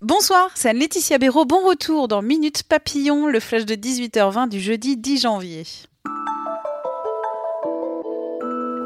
Bonsoir, 0.00 0.50
c'est 0.54 0.72
Laetitia 0.72 1.18
Béraud. 1.18 1.44
Bon 1.44 1.66
retour 1.66 2.08
dans 2.08 2.22
Minute 2.22 2.62
Papillon, 2.62 3.26
le 3.26 3.40
flash 3.40 3.66
de 3.66 3.74
18h20 3.74 4.48
du 4.48 4.60
jeudi 4.60 4.96
10 4.96 5.20
janvier. 5.20 5.64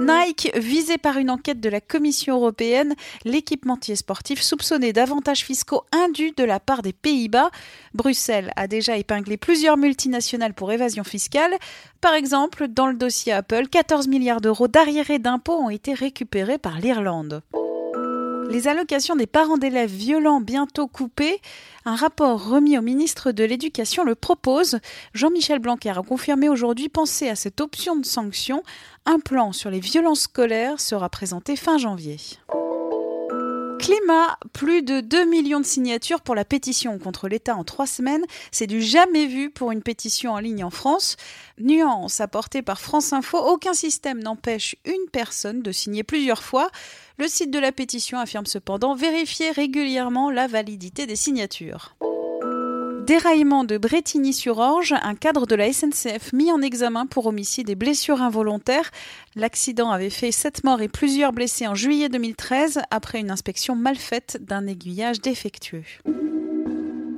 Nike, 0.01 0.51
visé 0.57 0.99
par 0.99 1.19
une 1.19 1.30
enquête 1.30 1.61
de 1.61 1.69
la 1.69 1.80
Commission 1.80 2.37
européenne, 2.37 2.95
l'équipementier 3.25 3.95
sportif 3.95 4.43
soupçonné 4.43 4.92
d'avantages 4.92 5.44
fiscaux 5.44 5.85
indus 5.92 6.32
de 6.37 6.44
la 6.44 6.58
part 6.58 6.82
des 6.82 6.92
Pays-Bas. 6.92 7.50
Bruxelles 7.94 8.53
a 8.56 8.66
déjà 8.66 8.96
épinglé 8.96 9.37
plusieurs 9.37 9.76
multinationales 9.76 10.54
pour 10.54 10.72
évasion 10.72 11.04
fiscale. 11.04 11.54
Par 12.00 12.14
exemple, 12.14 12.66
dans 12.66 12.88
le 12.88 12.94
dossier 12.94 13.32
Apple, 13.32 13.69
14 13.69 14.08
milliards 14.08 14.40
d'euros 14.40 14.69
d'arriérés 14.69 15.21
d'impôts 15.21 15.60
ont 15.60 15.71
été 15.71 15.94
récupérés 15.94 16.59
par 16.59 16.80
l'Irlande. 16.80 17.42
Les 18.52 18.69
allocations 18.69 19.16
des 19.16 19.27
parents 19.27 19.56
d'élèves 19.56 19.91
violents 19.91 20.42
bientôt 20.42 20.87
coupées. 20.87 21.41
Un 21.87 21.97
rapport 21.97 22.51
remis 22.51 22.77
au 22.77 22.83
ministre 22.83 23.33
de 23.33 23.45
l'Éducation 23.45 24.05
le 24.05 24.15
propose. 24.15 24.79
Jean-Michel 25.15 25.59
Blanquer 25.59 25.97
a 25.97 26.02
confirmé 26.02 26.51
aujourd'hui 26.51 26.91
penser 26.91 27.30
à 27.30 27.34
cette 27.34 27.62
option 27.62 27.96
de 27.96 28.05
sanction. 28.05 28.62
Un 29.07 29.20
plan 29.20 29.52
sur 29.52 29.70
les 29.70 29.80
violences 29.80 30.24
scolaires 30.24 30.80
sera 30.80 31.09
présenté 31.09 31.57
fin 31.57 31.79
janvier. 31.79 32.19
Climat, 33.83 34.39
plus 34.53 34.85
de 34.85 35.01
2 35.01 35.25
millions 35.25 35.59
de 35.59 35.67
signatures 35.67 36.21
pour 36.21 36.37
la 36.37 36.45
pétition 36.45 37.01
contre 37.01 37.27
l'État 37.27 37.57
en 37.57 37.65
trois 37.65 37.89
semaines. 37.89 38.25
C'est 38.53 38.69
du 38.69 38.81
jamais 38.81 39.27
vu 39.27 39.51
pour 39.51 39.73
une 39.73 39.83
pétition 39.83 40.35
en 40.35 40.39
ligne 40.39 40.63
en 40.63 40.71
France. 40.71 41.17
Nuance 41.59 42.21
apportée 42.21 42.63
par 42.63 42.81
France 42.81 43.13
Info, 43.13 43.39
aucun 43.39 43.73
système 43.75 44.23
n'empêche 44.23 44.77
une 44.85 45.11
personne 45.11 45.63
de 45.63 45.73
signer 45.73 46.05
plusieurs 46.05 46.45
fois. 46.45 46.71
Le 47.19 47.27
site 47.27 47.51
de 47.51 47.59
la 47.59 47.73
pétition 47.73 48.21
affirme 48.21 48.47
cependant 48.47 48.95
vérifier 48.95 49.51
régulièrement 49.51 50.30
la 50.30 50.47
validité 50.47 51.07
des 51.07 51.17
signatures. 51.17 51.97
Déraillement 53.13 53.65
de 53.65 53.77
Bretigny-sur-Orge, 53.77 54.95
un 55.02 55.15
cadre 55.15 55.45
de 55.45 55.55
la 55.55 55.71
SNCF 55.71 56.32
mis 56.32 56.51
en 56.51 56.63
examen 56.63 57.05
pour 57.05 57.27
homicide 57.27 57.68
et 57.68 57.74
blessures 57.74 58.23
involontaires. 58.23 58.91
L'accident 59.37 59.91
avait 59.91 60.09
fait 60.09 60.32
7 60.32 60.65
morts 60.65 60.80
et 60.80 60.88
plusieurs 60.88 61.35
blessés 61.35 61.66
en 61.66 61.74
juillet 61.74 62.09
2013 62.09 62.80
après 62.90 63.21
une 63.21 63.30
inspection 63.30 63.77
mal 63.77 63.96
faite 63.96 64.38
d'un 64.40 64.66
aiguillage 64.66 65.20
défectueux. 65.20 65.84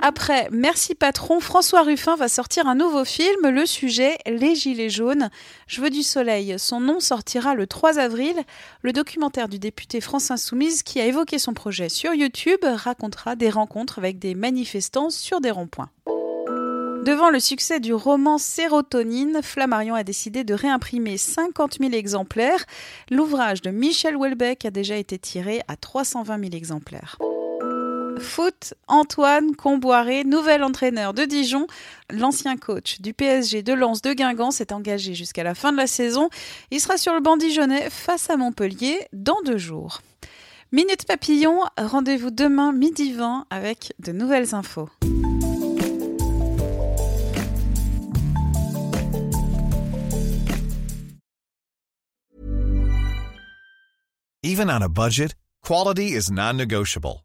Après 0.07 0.49
Merci 0.51 0.93
Patron, 0.93 1.39
François 1.39 1.81
Ruffin 1.81 2.15
va 2.15 2.27
sortir 2.27 2.67
un 2.67 2.75
nouveau 2.75 3.05
film, 3.05 3.49
le 3.49 3.65
sujet 3.65 4.19
Les 4.27 4.53
Gilets 4.53 4.91
jaunes. 4.91 5.31
Je 5.65 5.81
veux 5.81 5.89
du 5.89 6.03
soleil. 6.03 6.59
Son 6.59 6.79
nom 6.79 6.99
sortira 6.99 7.55
le 7.55 7.65
3 7.65 7.97
avril. 7.97 8.35
Le 8.83 8.93
documentaire 8.93 9.49
du 9.49 9.57
député 9.57 10.01
France 10.01 10.29
Insoumise 10.29 10.83
qui 10.83 11.01
a 11.01 11.07
évoqué 11.07 11.39
son 11.39 11.55
projet 11.55 11.89
sur 11.89 12.13
YouTube 12.13 12.63
racontera 12.63 13.35
des 13.35 13.49
rencontres 13.49 13.97
avec 13.97 14.19
des 14.19 14.35
manifestants 14.35 15.09
sur 15.09 15.41
des 15.41 15.49
ronds-points. 15.49 15.89
Devant 17.03 17.31
le 17.31 17.39
succès 17.39 17.79
du 17.79 17.95
roman 17.95 18.37
Sérotonine, 18.37 19.39
Flammarion 19.41 19.95
a 19.95 20.03
décidé 20.03 20.43
de 20.43 20.53
réimprimer 20.53 21.17
50 21.17 21.77
000 21.79 21.93
exemplaires. 21.93 22.63
L'ouvrage 23.09 23.63
de 23.63 23.71
Michel 23.71 24.15
Houellebecq 24.15 24.65
a 24.65 24.69
déjà 24.69 24.97
été 24.97 25.17
tiré 25.17 25.63
à 25.67 25.75
320 25.75 26.37
000 26.41 26.51
exemplaires. 26.53 27.17
Foot, 28.19 28.73
Antoine 28.87 29.55
Comboiré, 29.55 30.23
nouvel 30.23 30.63
entraîneur 30.63 31.13
de 31.13 31.23
Dijon. 31.25 31.67
L'ancien 32.09 32.57
coach 32.57 33.01
du 33.01 33.13
PSG 33.13 33.63
de 33.63 33.73
Lens 33.73 34.01
de 34.01 34.13
Guingamp 34.13 34.51
s'est 34.51 34.73
engagé 34.73 35.13
jusqu'à 35.13 35.43
la 35.43 35.55
fin 35.55 35.71
de 35.71 35.77
la 35.77 35.87
saison. 35.87 36.29
Il 36.71 36.79
sera 36.79 36.97
sur 36.97 37.13
le 37.13 37.19
banc 37.19 37.37
dijonnais 37.37 37.89
face 37.89 38.29
à 38.29 38.37
Montpellier 38.37 39.07
dans 39.13 39.41
deux 39.45 39.57
jours. 39.57 40.01
Minute 40.71 41.05
Papillon, 41.05 41.59
rendez-vous 41.77 42.31
demain 42.31 42.71
midi 42.71 43.13
20 43.13 43.45
avec 43.49 43.93
de 43.99 44.11
nouvelles 44.11 44.55
infos. 44.55 44.89
Even 54.43 54.69
on 54.69 54.83
a 54.83 54.89
budget, 54.89 55.33
quality 55.63 56.13
is 56.13 56.29
non-negotiable. 56.29 57.24